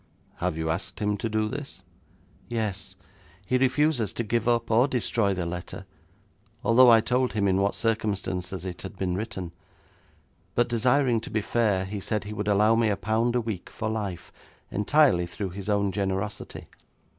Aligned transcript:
'Have 0.37 0.57
you 0.57 0.71
asked 0.71 0.99
him 0.99 1.15
to 1.17 1.29
do 1.29 1.47
this?' 1.47 1.83
'Yes. 2.49 2.95
He 3.45 3.59
refuses 3.59 4.11
to 4.13 4.23
give 4.23 4.47
up 4.47 4.71
or 4.71 4.87
destroy 4.87 5.35
the 5.35 5.45
letter, 5.45 5.85
although 6.63 6.89
I 6.89 7.01
told 7.01 7.33
him 7.33 7.47
in 7.47 7.57
what 7.57 7.75
circumstances 7.75 8.65
it 8.65 8.81
had 8.81 8.97
been 8.97 9.13
written. 9.15 9.51
But, 10.55 10.69
desiring 10.69 11.21
to 11.21 11.29
be 11.29 11.41
fair, 11.41 11.85
he 11.85 11.99
said 11.99 12.23
he 12.23 12.33
would 12.33 12.47
allow 12.47 12.73
me 12.73 12.89
a 12.89 12.97
pound 12.97 13.35
a 13.35 13.41
week 13.41 13.69
for 13.69 13.89
life, 13.91 14.33
entirely 14.71 15.27
through 15.27 15.51
his 15.51 15.69
own 15.69 15.91
generosity.' 15.91 16.65